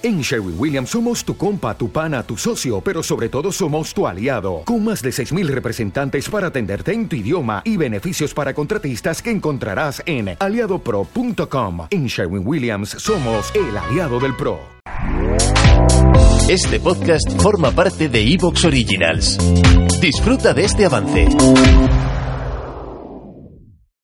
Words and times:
En 0.00 0.20
Sherwin 0.20 0.54
Williams 0.56 0.90
somos 0.90 1.24
tu 1.24 1.36
compa, 1.36 1.76
tu 1.76 1.90
pana, 1.90 2.22
tu 2.22 2.36
socio, 2.36 2.80
pero 2.80 3.02
sobre 3.02 3.28
todo 3.28 3.50
somos 3.50 3.92
tu 3.92 4.06
aliado, 4.06 4.62
con 4.64 4.84
más 4.84 5.02
de 5.02 5.10
6.000 5.10 5.48
representantes 5.48 6.28
para 6.28 6.46
atenderte 6.48 6.92
en 6.92 7.08
tu 7.08 7.16
idioma 7.16 7.62
y 7.64 7.76
beneficios 7.76 8.32
para 8.32 8.54
contratistas 8.54 9.20
que 9.20 9.32
encontrarás 9.32 10.00
en 10.06 10.36
aliadopro.com. 10.38 11.88
En 11.90 12.06
Sherwin 12.06 12.46
Williams 12.46 12.90
somos 12.90 13.52
el 13.56 13.76
aliado 13.76 14.20
del 14.20 14.36
PRO. 14.36 14.60
Este 16.48 16.78
podcast 16.78 17.28
forma 17.42 17.72
parte 17.72 18.08
de 18.08 18.22
Evox 18.22 18.66
Originals. 18.66 19.36
Disfruta 20.00 20.54
de 20.54 20.64
este 20.64 20.86
avance. 20.86 21.26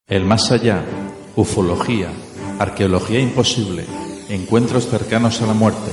El 0.09 0.25
más 0.25 0.51
allá, 0.51 0.85
ufología, 1.37 2.09
arqueología 2.59 3.21
imposible 3.21 3.85
encuentros 4.29 4.89
cercanos 4.89 5.43
a 5.43 5.47
la 5.47 5.55
muerte, 5.55 5.91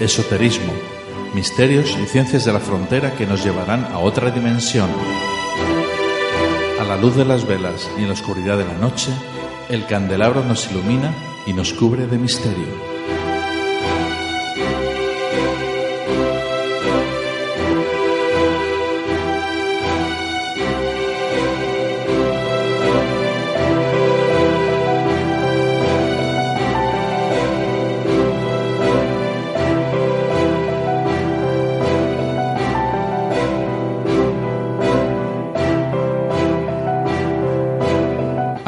esoterismo, 0.00 0.72
misterios 1.34 1.96
y 2.02 2.06
ciencias 2.06 2.44
de 2.44 2.52
la 2.52 2.60
frontera 2.60 3.14
que 3.14 3.26
nos 3.26 3.44
llevarán 3.44 3.84
a 3.86 3.98
otra 3.98 4.30
dimensión. 4.30 4.90
A 6.80 6.84
la 6.84 6.96
luz 6.96 7.16
de 7.16 7.24
las 7.24 7.46
velas 7.46 7.88
y 7.98 8.02
en 8.02 8.08
la 8.08 8.14
oscuridad 8.14 8.58
de 8.58 8.64
la 8.64 8.74
noche, 8.74 9.10
el 9.68 9.86
candelabro 9.86 10.44
nos 10.44 10.70
ilumina 10.70 11.14
y 11.46 11.52
nos 11.52 11.72
cubre 11.72 12.06
de 12.06 12.18
misterio. 12.18 12.89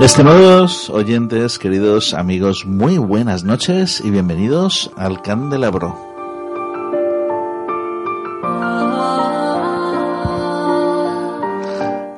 Estimados 0.00 0.88
oyentes, 0.88 1.58
queridos 1.58 2.14
amigos, 2.14 2.64
muy 2.64 2.96
buenas 2.96 3.44
noches 3.44 4.00
y 4.02 4.10
bienvenidos 4.10 4.90
al 4.96 5.20
Candelabro. 5.20 5.94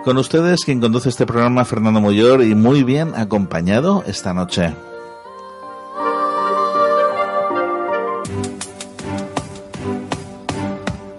Con 0.04 0.16
ustedes 0.16 0.64
quien 0.64 0.80
conduce 0.80 1.08
este 1.08 1.26
programa, 1.26 1.64
Fernando 1.64 2.00
Moyor, 2.00 2.44
y 2.44 2.54
muy 2.54 2.84
bien 2.84 3.14
acompañado 3.16 4.04
esta 4.06 4.32
noche. 4.32 4.72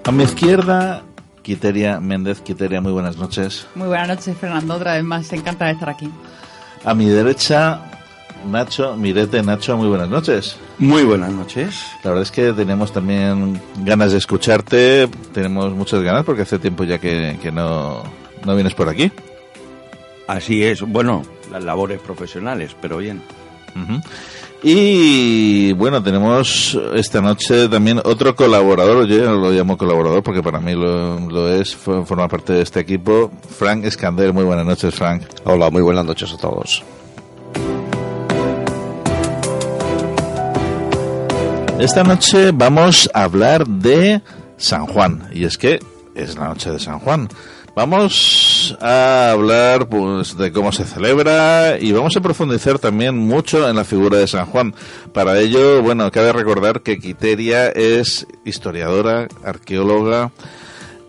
A 0.05 0.11
mi 0.13 0.23
izquierda, 0.23 1.03
Quiteria 1.43 1.99
Méndez. 1.99 2.39
Quiteria, 2.39 2.79
muy 2.79 2.93
buenas 2.93 3.17
noches. 3.17 3.67
Muy 3.75 3.89
buenas 3.89 4.07
noches, 4.07 4.37
Fernando. 4.37 4.75
Otra 4.75 4.93
vez 4.93 5.03
más, 5.03 5.31
encanta 5.33 5.65
de 5.65 5.73
estar 5.73 5.89
aquí. 5.89 6.09
A 6.85 6.93
mi 6.93 7.05
derecha, 7.05 7.79
Nacho 8.45 8.97
Mirete. 8.97 9.41
Nacho, 9.41 9.77
muy 9.77 9.87
buenas 9.87 10.09
noches. 10.09 10.57
Muy 10.79 11.03
buenas 11.03 11.31
noches. 11.31 11.81
La 12.03 12.11
verdad 12.11 12.23
es 12.23 12.31
que 12.31 12.51
tenemos 12.51 12.91
también 12.91 13.61
ganas 13.79 14.11
de 14.11 14.17
escucharte, 14.17 15.07
tenemos 15.33 15.73
muchas 15.73 16.01
ganas 16.01 16.25
porque 16.25 16.41
hace 16.41 16.59
tiempo 16.59 16.83
ya 16.83 16.99
que, 16.99 17.51
no, 17.53 18.03
no 18.45 18.55
vienes 18.55 18.73
por 18.73 18.89
aquí. 18.89 19.11
Así 20.27 20.63
es, 20.63 20.81
bueno, 20.81 21.23
las 21.51 21.63
labores 21.63 22.01
profesionales, 22.01 22.75
pero 22.81 22.97
bien. 22.97 23.21
Y 24.65 25.73
bueno, 25.73 26.01
tenemos 26.01 26.79
esta 26.95 27.19
noche 27.19 27.67
también 27.67 27.99
otro 28.05 28.33
colaborador, 28.33 29.05
yo 29.07 29.33
lo 29.33 29.51
llamo 29.51 29.77
colaborador 29.77 30.23
porque 30.23 30.41
para 30.41 30.61
mí 30.61 30.71
lo, 30.71 31.19
lo, 31.19 31.49
es, 31.49 31.75
forma 31.75 32.29
parte 32.29 32.53
de 32.53 32.61
este 32.61 32.79
equipo, 32.79 33.29
Frank 33.49 33.83
Escander. 33.83 34.31
Muy 34.31 34.45
buenas 34.45 34.65
noches, 34.65 34.95
Frank. 34.95 35.23
Hola, 35.43 35.69
muy 35.69 35.81
buenas 35.81 36.05
noches 36.05 36.31
a 36.31 36.37
todos. 36.37 36.81
Esta 41.77 42.05
noche 42.05 42.51
vamos 42.53 43.09
a 43.13 43.23
hablar 43.23 43.67
de 43.67 44.21
San 44.55 44.87
Juan, 44.87 45.29
y 45.33 45.43
es 45.43 45.57
que 45.57 45.81
es 46.15 46.37
la 46.37 46.47
noche 46.47 46.71
de 46.71 46.79
San 46.79 46.99
Juan. 46.99 47.27
Vamos 47.75 48.42
a 48.79 49.31
hablar 49.31 49.87
pues, 49.87 50.37
de 50.37 50.51
cómo 50.51 50.71
se 50.71 50.85
celebra 50.85 51.77
y 51.79 51.91
vamos 51.91 52.15
a 52.15 52.21
profundizar 52.21 52.79
también 52.79 53.17
mucho 53.17 53.67
en 53.69 53.75
la 53.75 53.83
figura 53.83 54.17
de 54.17 54.27
San 54.27 54.45
Juan. 54.45 54.73
Para 55.13 55.39
ello, 55.39 55.81
bueno, 55.81 56.09
cabe 56.11 56.31
recordar 56.31 56.81
que 56.81 56.99
Quiteria 56.99 57.69
es 57.69 58.25
historiadora, 58.45 59.27
arqueóloga. 59.43 60.31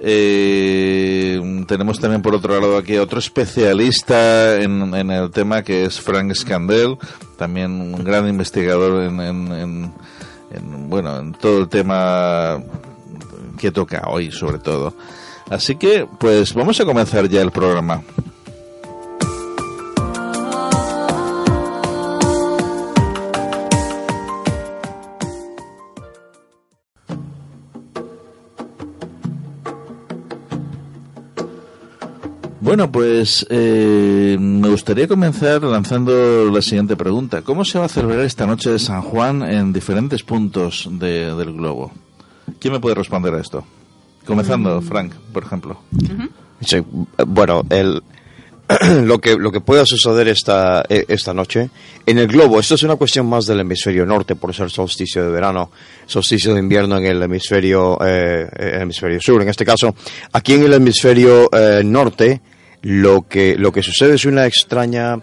Eh, 0.01 1.65
tenemos 1.67 1.99
también 1.99 2.21
por 2.21 2.35
otro 2.35 2.61
lado 2.61 2.77
aquí 2.77 2.99
otro 2.99 3.19
especialista 3.19 4.61
en, 4.61 4.93
el 4.93 5.31
tema 5.31 5.63
que 5.63 5.85
es 5.85 6.01
Frank 6.01 6.35
Scandel, 6.35 6.99
también 7.39 7.71
un 7.71 8.05
gran 8.05 8.29
investigador 8.29 9.03
en, 9.03 9.93
bueno 10.91 11.19
en 11.19 11.33
todo 11.33 11.61
el 11.61 11.69
tema 11.69 12.63
que 13.59 13.71
toca 13.71 14.03
hoy 14.09 14.31
sobre 14.31 14.59
todo. 14.59 14.95
Así 15.51 15.77
que, 15.77 16.07
pues 16.19 16.55
vamos 16.55 16.81
a 16.81 16.85
comenzar 16.85 17.29
ya 17.29 17.43
el 17.43 17.51
programa. 17.51 18.03
Bueno, 32.65 32.91
pues 32.91 33.47
eh, 33.51 34.39
me 34.41 34.71
gustaría 34.71 35.07
comenzar 35.07 35.63
lanzando 35.63 36.51
la 36.51 36.63
siguiente 36.63 36.97
pregunta. 36.97 37.43
¿Cómo 37.43 37.63
se 37.65 37.79
va 37.79 37.85
a 37.85 37.89
celebrar 37.89 38.21
esta 38.21 38.47
noche 38.47 38.71
de 38.71 38.79
San 38.79 39.03
Juan 39.03 39.43
en 39.43 39.73
diferentes 39.73 40.23
puntos 40.23 40.89
del 40.91 41.53
globo? 41.53 41.93
¿Quién 42.59 42.73
me 42.73 42.81
puede 42.81 42.95
responder 42.95 43.35
a 43.35 43.41
esto? 43.41 43.65
Comenzando, 44.25 44.81
mm. 44.81 44.85
Frank, 44.85 45.15
por 45.33 45.45
ejemplo. 45.45 45.79
bueno, 47.27 47.63
el, 47.71 48.03
lo 49.05 49.21
que 49.21 49.37
lo 49.37 49.53
que 49.53 49.61
pueda 49.61 49.85
suceder 49.85 50.29
esta 50.29 50.85
e, 50.89 51.05
esta 51.09 51.35
noche 51.35 51.69
en 52.07 52.19
el 52.19 52.29
globo 52.29 52.59
esto 52.59 52.77
es 52.77 52.83
una 52.83 52.97
cuestión 52.97 53.27
más 53.27 53.47
del 53.47 53.61
hemisferio 53.61 54.07
norte 54.07 54.37
por 54.37 54.55
ser 54.55 54.71
solsticio 54.71 55.23
de 55.23 55.31
verano 55.31 55.71
solsticio 56.07 56.55
de 56.55 56.61
invierno 56.61 56.97
en 56.97 57.05
el 57.05 57.23
hemisferio 57.23 57.99
eh, 58.03 58.49
hemisferio 58.81 59.21
sur 59.21 59.43
en 59.43 59.49
este 59.51 59.67
caso 59.67 59.95
aquí 60.33 60.55
en 60.55 60.65
el 60.65 60.73
hemisferio 60.73 61.51
eh, 61.53 61.83
norte 61.85 62.41
lo 62.83 63.29
que 63.29 63.57
lo 63.59 63.71
que 63.71 63.83
sucede 63.83 64.15
es 64.15 64.25
una 64.25 64.47
extraña 64.47 65.17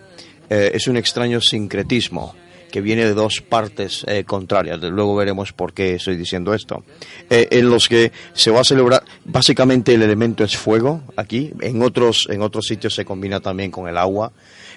eh, 0.48 0.72
es 0.76 0.88
un 0.88 0.98
extraño 0.98 1.42
sincretismo 1.42 2.36
que 2.72 2.82
viene 2.82 3.06
de 3.06 3.14
dos 3.14 3.42
partes 3.42 4.04
eh, 4.08 4.24
contrarias. 4.24 4.82
Luego 4.82 5.16
veremos 5.16 5.54
por 5.54 5.74
qué 5.74 5.96
estoy 5.96 6.16
diciendo 6.16 6.54
esto. 6.54 6.84
Eh, 7.30 7.48
en 7.52 7.70
los 7.70 7.88
que 7.88 8.12
se 8.34 8.50
va 8.50 8.62
a 8.62 8.64
celebrar, 8.64 9.04
básicamente 9.26 9.94
el 9.94 10.02
elemento 10.02 10.44
es 10.44 10.58
fuego 10.58 11.04
aquí, 11.16 11.52
en 11.62 11.84
otros, 11.84 12.28
en 12.30 12.42
otros 12.42 12.66
sitios 12.66 12.96
se 12.96 13.06
combina 13.06 13.40
también 13.40 13.70
con 13.70 13.88
el 13.88 13.98
agua, 13.98 14.32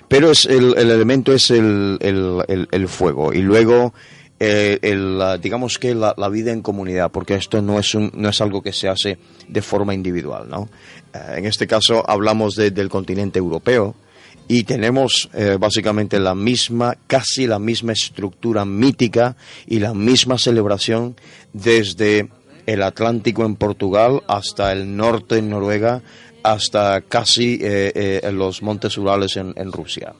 pero 0.08 0.30
es 0.30 0.44
el, 0.44 0.76
elemento 0.76 1.32
es 1.32 1.50
el, 1.50 1.98
el, 2.00 2.88
fuego. 2.88 3.32
Y 3.32 3.40
luego 3.40 3.94
eh, 4.38 4.78
digamos 5.40 5.78
que 5.78 5.94
la, 5.94 6.28
vida 6.28 6.52
en 6.52 6.60
comunidad, 6.60 7.10
porque 7.10 7.34
esto 7.34 7.62
no 7.62 7.78
es, 7.78 7.94
un, 7.94 8.10
no 8.14 8.28
es 8.28 8.40
algo 8.40 8.62
que 8.62 8.72
se 8.72 8.88
hace 8.88 9.18
de 9.48 9.62
forma 9.62 9.94
individual. 9.94 10.48
¿no? 10.50 10.68
en 11.14 11.46
este 11.46 11.66
caso 11.66 12.08
hablamos 12.08 12.56
del 12.56 12.88
continente 12.88 13.38
europeo, 13.38 13.94
y 14.48 14.64
tenemos 14.64 15.30
eh, 15.32 15.56
básicamente 15.58 16.20
la 16.20 16.34
misma, 16.34 16.96
casi 17.06 17.46
la 17.46 17.58
misma 17.58 17.92
estructura 17.92 18.64
mítica 18.64 19.36
y 19.66 19.78
la 19.78 19.94
misma 19.94 20.38
celebración 20.38 21.16
desde 21.52 22.28
el 22.66 22.82
Atlántico 22.82 23.44
en 23.44 23.56
Portugal 23.56 24.22
hasta 24.26 24.72
el 24.72 24.96
norte 24.96 25.38
en 25.38 25.50
Noruega, 25.50 26.02
hasta 26.42 27.00
casi 27.02 27.58
eh, 27.62 28.20
eh, 28.22 28.32
los 28.32 28.62
montes 28.62 28.98
Urales 28.98 29.36
en, 29.36 29.72
Rusia. 29.72 30.14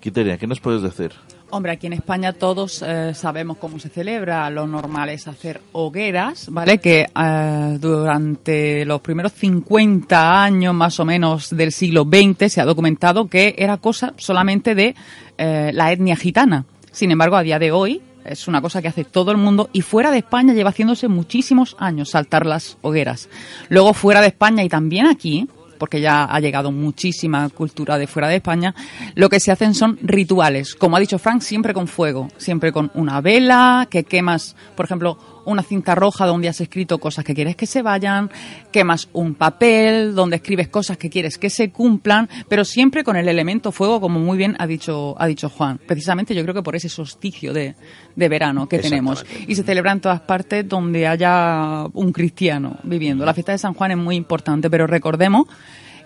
Quiteria, 0.00 0.36
¿qué 0.36 0.46
nos 0.46 0.60
puedes 0.60 0.82
decir? 0.82 1.12
Hombre, 1.56 1.72
aquí 1.72 1.86
en 1.86 1.94
España 1.94 2.34
todos 2.34 2.84
eh, 2.86 3.14
sabemos 3.14 3.56
cómo 3.56 3.78
se 3.78 3.88
celebra. 3.88 4.50
Lo 4.50 4.66
normal 4.66 5.08
es 5.08 5.26
hacer 5.26 5.62
hogueras, 5.72 6.48
¿vale? 6.50 6.76
Que 6.76 7.06
eh, 7.18 7.78
durante 7.80 8.84
los 8.84 9.00
primeros 9.00 9.32
50 9.32 10.44
años 10.44 10.74
más 10.74 11.00
o 11.00 11.06
menos 11.06 11.56
del 11.56 11.72
siglo 11.72 12.02
XX 12.04 12.52
se 12.52 12.60
ha 12.60 12.66
documentado 12.66 13.28
que 13.28 13.54
era 13.56 13.78
cosa 13.78 14.12
solamente 14.18 14.74
de 14.74 14.94
eh, 15.38 15.70
la 15.72 15.92
etnia 15.92 16.14
gitana. 16.14 16.66
Sin 16.92 17.10
embargo, 17.10 17.36
a 17.36 17.42
día 17.42 17.58
de 17.58 17.72
hoy 17.72 18.02
es 18.22 18.48
una 18.48 18.60
cosa 18.60 18.82
que 18.82 18.88
hace 18.88 19.04
todo 19.04 19.30
el 19.30 19.38
mundo 19.38 19.70
y 19.72 19.80
fuera 19.80 20.10
de 20.10 20.18
España 20.18 20.52
lleva 20.52 20.70
haciéndose 20.70 21.08
muchísimos 21.08 21.74
años 21.78 22.10
saltar 22.10 22.44
las 22.44 22.76
hogueras. 22.82 23.30
Luego 23.70 23.94
fuera 23.94 24.20
de 24.20 24.26
España 24.26 24.62
y 24.62 24.68
también 24.68 25.06
aquí, 25.06 25.48
porque 25.76 26.00
ya 26.00 26.24
ha 26.24 26.40
llegado 26.40 26.72
muchísima 26.72 27.48
cultura 27.48 27.98
de 27.98 28.06
fuera 28.06 28.28
de 28.28 28.36
España, 28.36 28.74
lo 29.14 29.28
que 29.28 29.40
se 29.40 29.52
hacen 29.52 29.74
son 29.74 29.98
rituales. 30.02 30.74
Como 30.74 30.96
ha 30.96 31.00
dicho 31.00 31.18
Frank, 31.18 31.42
siempre 31.42 31.74
con 31.74 31.86
fuego, 31.86 32.28
siempre 32.36 32.72
con 32.72 32.90
una 32.94 33.20
vela, 33.20 33.86
que 33.90 34.04
quemas, 34.04 34.56
por 34.74 34.86
ejemplo, 34.86 35.35
una 35.46 35.62
cinta 35.62 35.94
roja 35.94 36.26
donde 36.26 36.48
has 36.48 36.60
escrito 36.60 36.98
cosas 36.98 37.24
que 37.24 37.34
quieres 37.34 37.56
que 37.56 37.66
se 37.66 37.82
vayan, 37.82 38.30
quemas 38.70 39.08
un 39.12 39.34
papel 39.34 40.14
donde 40.14 40.36
escribes 40.36 40.68
cosas 40.68 40.98
que 40.98 41.08
quieres 41.08 41.38
que 41.38 41.50
se 41.50 41.70
cumplan, 41.70 42.28
pero 42.48 42.64
siempre 42.64 43.04
con 43.04 43.16
el 43.16 43.28
elemento 43.28 43.72
fuego, 43.72 44.00
como 44.00 44.20
muy 44.20 44.36
bien 44.36 44.56
ha 44.58 44.66
dicho, 44.66 45.14
ha 45.18 45.26
dicho 45.26 45.48
Juan. 45.48 45.78
Precisamente 45.86 46.34
yo 46.34 46.42
creo 46.42 46.54
que 46.54 46.62
por 46.62 46.76
ese 46.76 46.88
solsticio 46.88 47.52
de, 47.52 47.74
de 48.14 48.28
verano 48.28 48.68
que 48.68 48.78
tenemos. 48.78 49.24
Y 49.46 49.54
se 49.54 49.62
celebra 49.62 49.92
en 49.92 50.00
todas 50.00 50.20
partes 50.20 50.68
donde 50.68 51.06
haya 51.06 51.86
un 51.92 52.12
cristiano 52.12 52.78
viviendo. 52.82 53.24
La 53.24 53.34
fiesta 53.34 53.52
de 53.52 53.58
San 53.58 53.74
Juan 53.74 53.92
es 53.92 53.96
muy 53.96 54.16
importante, 54.16 54.68
pero 54.68 54.86
recordemos 54.86 55.46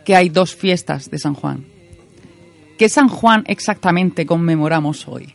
que 0.05 0.17
hay 0.17 0.29
dos 0.29 0.55
fiestas 0.55 1.11
de 1.11 1.19
San 1.19 1.35
Juan. 1.35 1.65
¿Qué 2.79 2.89
San 2.89 3.09
Juan 3.09 3.45
exactamente 3.47 4.25
conmemoramos 4.25 5.07
hoy? 5.07 5.35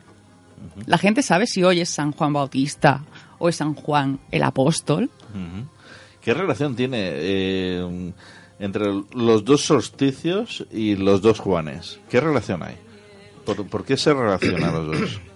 La 0.86 0.98
gente 0.98 1.22
sabe 1.22 1.48
si 1.48 1.64
hoy 1.64 1.80
es 1.80 1.90
San 1.90 2.12
Juan 2.12 2.34
Bautista 2.34 3.04
o 3.40 3.50
es 3.50 3.58
San 3.58 3.74
Juan 3.74 4.20
el 4.32 4.44
Apóstol. 4.44 5.10
¿Qué 6.22 6.34
relación 6.34 6.76
tiene 6.76 6.98
eh, 7.02 8.14
entre 8.60 8.86
los 9.14 9.46
dos 9.46 9.62
solsticios 9.62 10.66
y 10.72 10.96
los 10.96 11.22
dos 11.22 11.40
Juanes? 11.40 12.00
¿Qué 12.10 12.20
relación 12.20 12.64
hay? 12.64 12.78
¿Por, 13.46 13.68
por 13.68 13.86
qué 13.86 13.96
se 13.98 14.14
relacionan 14.14 14.74
los 14.74 15.00
dos? 15.00 15.22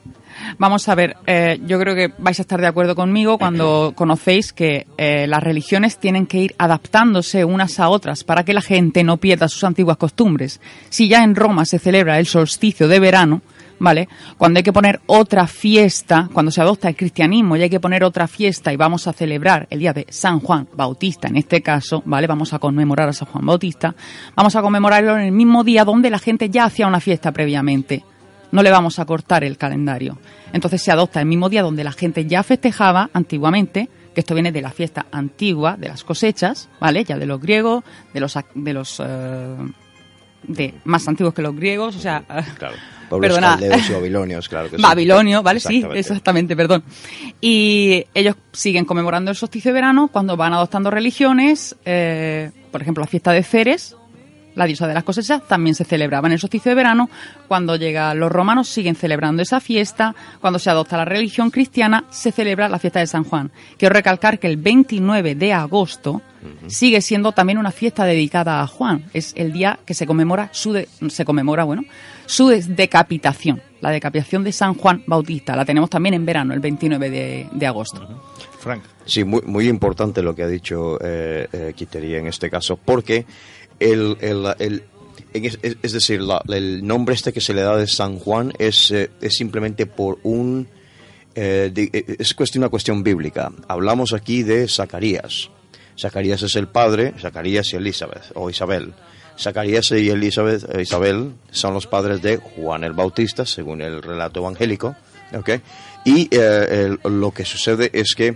Vamos 0.57 0.87
a 0.89 0.95
ver, 0.95 1.17
eh, 1.27 1.59
yo 1.65 1.79
creo 1.79 1.95
que 1.95 2.13
vais 2.17 2.39
a 2.39 2.41
estar 2.41 2.59
de 2.61 2.67
acuerdo 2.67 2.95
conmigo 2.95 3.37
cuando 3.37 3.93
conocéis 3.95 4.53
que 4.53 4.87
eh, 4.97 5.27
las 5.27 5.43
religiones 5.43 5.97
tienen 5.97 6.25
que 6.25 6.39
ir 6.39 6.55
adaptándose 6.57 7.45
unas 7.45 7.79
a 7.79 7.89
otras 7.89 8.23
para 8.23 8.43
que 8.43 8.53
la 8.53 8.61
gente 8.61 9.03
no 9.03 9.17
pierda 9.17 9.47
sus 9.47 9.63
antiguas 9.63 9.97
costumbres. 9.97 10.59
Si 10.89 11.07
ya 11.07 11.23
en 11.23 11.35
Roma 11.35 11.65
se 11.65 11.79
celebra 11.79 12.19
el 12.19 12.25
solsticio 12.25 12.87
de 12.87 12.99
verano, 12.99 13.41
¿vale? 13.79 14.07
Cuando 14.37 14.59
hay 14.59 14.63
que 14.63 14.73
poner 14.73 15.01
otra 15.07 15.47
fiesta, 15.47 16.29
cuando 16.31 16.51
se 16.51 16.61
adopta 16.61 16.89
el 16.89 16.95
cristianismo 16.95 17.55
y 17.55 17.63
hay 17.63 17.69
que 17.69 17.79
poner 17.79 18.03
otra 18.03 18.27
fiesta 18.27 18.71
y 18.71 18.77
vamos 18.77 19.07
a 19.07 19.13
celebrar 19.13 19.67
el 19.69 19.79
día 19.79 19.93
de 19.93 20.05
San 20.09 20.39
Juan 20.39 20.67
Bautista, 20.73 21.27
en 21.27 21.37
este 21.37 21.61
caso, 21.61 22.03
¿vale? 22.05 22.27
Vamos 22.27 22.53
a 22.53 22.59
conmemorar 22.59 23.09
a 23.09 23.13
San 23.13 23.27
Juan 23.29 23.45
Bautista, 23.45 23.95
vamos 24.35 24.55
a 24.55 24.61
conmemorarlo 24.61 25.15
en 25.15 25.25
el 25.25 25.31
mismo 25.31 25.63
día 25.63 25.85
donde 25.85 26.09
la 26.09 26.19
gente 26.19 26.49
ya 26.49 26.65
hacía 26.65 26.87
una 26.87 26.99
fiesta 26.99 27.31
previamente. 27.31 28.03
No 28.51 28.63
le 28.63 28.71
vamos 28.71 28.97
a 28.97 29.05
cortar 29.05 29.43
el 29.43 29.57
calendario. 29.57 30.17
Entonces 30.53 30.81
se 30.81 30.91
adopta 30.91 31.19
el 31.19 31.27
mismo 31.27 31.49
día 31.49 31.61
donde 31.61 31.83
la 31.83 31.91
gente 31.91 32.25
ya 32.25 32.41
festejaba 32.41 33.09
antiguamente, 33.13 33.89
que 34.13 34.21
esto 34.21 34.33
viene 34.33 34.51
de 34.51 34.61
la 34.61 34.71
fiesta 34.71 35.05
antigua, 35.11 35.77
de 35.77 35.87
las 35.87 36.03
cosechas, 36.03 36.67
¿vale? 36.79 37.03
Ya 37.03 37.17
de 37.17 37.27
los 37.27 37.39
griegos, 37.39 37.83
de 38.11 38.19
los, 38.19 38.37
de 38.55 38.73
los 38.73 38.99
eh, 39.05 39.55
de 40.43 40.73
más 40.85 41.07
antiguos 41.07 41.33
que 41.33 41.41
los 41.41 41.55
griegos, 41.55 41.95
o 41.95 41.99
sea, 41.99 42.23
Claro. 42.57 42.75
Perdona. 43.09 43.57
y 43.59 43.91
babilonios, 43.91 44.47
claro 44.47 44.69
que 44.69 44.75
sí. 44.75 44.81
Babilonio, 44.83 45.41
¿vale? 45.41 45.59
Sí, 45.59 45.77
Exactamente. 45.77 45.99
exactamente, 45.99 46.55
perdón. 46.55 46.83
Y 47.41 48.05
ellos 48.13 48.35
siguen 48.51 48.85
conmemorando 48.85 49.31
el 49.31 49.37
solsticio 49.37 49.69
de 49.69 49.73
verano 49.73 50.09
cuando 50.11 50.37
van 50.37 50.53
adoptando 50.53 50.91
religiones, 50.91 51.75
eh, 51.85 52.51
por 52.71 52.83
ejemplo, 52.83 53.01
la 53.01 53.07
fiesta 53.07 53.31
de 53.31 53.41
Ceres, 53.41 53.95
la 54.55 54.65
diosa 54.65 54.87
de 54.87 54.93
las 54.93 55.03
cosechas, 55.03 55.41
también 55.47 55.75
se 55.75 55.85
celebraba 55.85 56.27
en 56.27 56.33
el 56.33 56.39
solsticio 56.39 56.69
de 56.69 56.75
verano. 56.75 57.09
Cuando 57.47 57.75
llegan 57.75 58.19
los 58.19 58.31
romanos 58.31 58.67
siguen 58.67 58.95
celebrando 58.95 59.41
esa 59.41 59.59
fiesta. 59.59 60.15
Cuando 60.41 60.59
se 60.59 60.69
adopta 60.69 60.97
la 60.97 61.05
religión 61.05 61.49
cristiana, 61.51 62.05
se 62.09 62.31
celebra 62.31 62.67
la 62.69 62.79
fiesta 62.79 62.99
de 62.99 63.07
San 63.07 63.23
Juan. 63.23 63.51
Quiero 63.77 63.93
recalcar 63.93 64.39
que 64.39 64.47
el 64.47 64.57
29 64.57 65.35
de 65.35 65.53
agosto 65.53 66.21
sigue 66.67 67.01
siendo 67.01 67.33
también 67.33 67.57
una 67.57 67.71
fiesta 67.71 68.05
dedicada 68.05 68.61
a 68.61 68.67
Juan. 68.67 69.05
Es 69.13 69.33
el 69.35 69.51
día 69.51 69.79
que 69.85 69.93
se 69.93 70.05
conmemora 70.07 70.49
su 70.53 70.71
de- 70.73 70.87
se 71.09 71.25
conmemora, 71.25 71.65
bueno, 71.65 71.83
su 72.25 72.47
des- 72.47 72.75
decapitación, 72.75 73.61
la 73.81 73.89
decapitación 73.91 74.43
de 74.45 74.51
San 74.53 74.73
Juan 74.75 75.03
Bautista. 75.05 75.55
La 75.57 75.65
tenemos 75.65 75.89
también 75.89 76.13
en 76.15 76.25
verano, 76.25 76.53
el 76.53 76.59
29 76.61 77.09
de, 77.09 77.47
de 77.51 77.67
agosto. 77.67 78.07
Frank. 78.59 78.83
Sí, 79.05 79.23
muy, 79.23 79.41
muy 79.45 79.67
importante 79.67 80.21
lo 80.21 80.33
que 80.35 80.43
ha 80.43 80.47
dicho 80.47 80.97
eh, 81.01 81.47
eh, 81.51 81.73
Quitería 81.75 82.19
en 82.19 82.27
este 82.27 82.49
caso, 82.49 82.77
porque 82.77 83.25
el, 83.79 84.17
el, 84.21 84.45
el- 84.59 84.83
es, 85.33 85.91
decir, 85.93 86.21
la- 86.21 86.41
el 86.49 86.85
nombre 86.85 87.13
este 87.15 87.31
que 87.33 87.41
se 87.41 87.53
le 87.53 87.61
da 87.61 87.77
de 87.77 87.87
San 87.87 88.17
Juan 88.19 88.51
es, 88.57 88.89
eh, 88.91 89.09
es 89.21 89.35
simplemente 89.35 89.85
por 89.85 90.17
un... 90.23 90.67
eh, 91.35 91.71
eh, 91.75 92.15
es 92.19 92.33
cuestión, 92.33 92.63
una 92.63 92.69
cuestión 92.69 93.03
bíblica. 93.03 93.51
Hablamos 93.67 94.13
aquí 94.13 94.43
de 94.43 94.67
Zacarías. 94.67 95.49
Zacarías 95.99 96.41
es 96.43 96.55
el 96.55 96.67
padre, 96.67 97.13
Zacarías 97.19 97.71
y 97.73 97.75
Elizabeth, 97.75 98.31
o 98.33 98.49
Isabel. 98.49 98.93
Zacarías 99.37 99.91
y 99.91 100.09
Elizabeth, 100.09 100.63
eh, 100.75 100.81
Isabel 100.81 101.33
son 101.51 101.73
los 101.73 101.85
padres 101.87 102.21
de 102.21 102.37
Juan 102.37 102.83
el 102.83 102.93
Bautista, 102.93 103.45
según 103.45 103.81
el 103.81 104.01
relato 104.01 104.39
evangélico. 104.39 104.95
¿ok? 105.33 105.49
Y 106.05 106.29
lo 107.03 107.31
que 107.31 107.45
sucede 107.45 107.91
es 107.93 108.15
que 108.15 108.35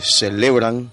celebran, 0.00 0.90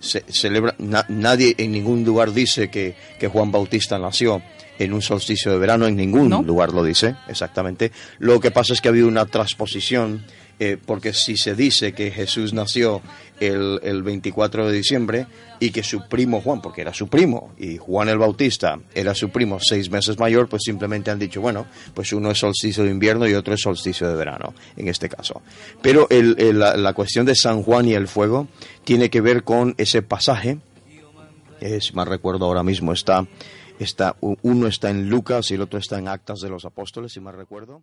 se, 0.00 0.24
celebra, 0.28 0.74
na- 0.78 1.06
nadie 1.08 1.54
en 1.58 1.72
ningún 1.72 2.04
lugar 2.04 2.32
dice 2.32 2.68
que, 2.70 2.96
que 3.18 3.28
Juan 3.28 3.52
Bautista 3.52 3.98
nació 3.98 4.42
en 4.78 4.92
un 4.94 5.02
solsticio 5.02 5.52
de 5.52 5.58
verano, 5.58 5.86
en 5.86 5.94
ningún 5.96 6.30
¿No? 6.30 6.42
lugar 6.42 6.72
lo 6.72 6.82
dice, 6.82 7.14
exactamente. 7.28 7.92
Lo 8.18 8.40
que 8.40 8.50
pasa 8.50 8.72
es 8.72 8.80
que 8.80 8.88
ha 8.88 8.90
habido 8.90 9.08
una 9.08 9.26
transposición, 9.26 10.24
eh, 10.60 10.76
porque 10.84 11.12
si 11.14 11.36
se 11.36 11.54
dice 11.56 11.92
que 11.94 12.10
Jesús 12.10 12.52
nació 12.52 13.00
el, 13.40 13.80
el 13.82 14.02
24 14.02 14.68
de 14.68 14.72
diciembre 14.76 15.26
y 15.58 15.70
que 15.70 15.82
su 15.82 16.06
primo 16.06 16.40
Juan, 16.42 16.60
porque 16.60 16.82
era 16.82 16.92
su 16.94 17.08
primo, 17.08 17.52
y 17.58 17.78
Juan 17.78 18.08
el 18.10 18.18
Bautista 18.18 18.78
era 18.94 19.14
su 19.14 19.30
primo 19.30 19.58
seis 19.60 19.90
meses 19.90 20.18
mayor, 20.18 20.48
pues 20.48 20.62
simplemente 20.64 21.10
han 21.10 21.18
dicho, 21.18 21.40
bueno, 21.40 21.66
pues 21.94 22.12
uno 22.12 22.30
es 22.30 22.38
solsticio 22.38 22.84
de 22.84 22.90
invierno 22.90 23.26
y 23.26 23.32
otro 23.34 23.54
es 23.54 23.60
solsticio 23.62 24.06
de 24.08 24.14
verano, 24.14 24.54
en 24.76 24.88
este 24.88 25.08
caso. 25.08 25.42
Pero 25.82 26.06
el- 26.10 26.58
la, 26.58 26.92
cuestión 26.92 27.24
de 27.26 27.34
San 27.34 27.62
Juan 27.62 27.88
y 27.88 27.94
el 27.94 28.06
fuego 28.06 28.46
tiene 28.84 29.08
que 29.10 29.20
ver 29.22 29.42
con 29.44 29.74
ese 29.78 30.02
pasaje, 30.02 30.58
si 31.80 31.92
mal 31.94 32.06
recuerdo 32.06 32.44
ahora 32.46 32.62
mismo, 32.62 32.92
está, 32.92 33.26
está, 33.78 34.16
uno 34.20 34.66
está 34.66 34.90
en 34.90 35.08
Lucas 35.08 35.50
y 35.50 35.54
el 35.54 35.62
otro 35.62 35.78
está 35.78 35.98
en 35.98 36.08
Actas 36.08 36.40
de 36.40 36.48
los 36.50 36.64
Apóstoles, 36.66 37.12
si 37.12 37.20
mal 37.20 37.34
recuerdo. 37.34 37.82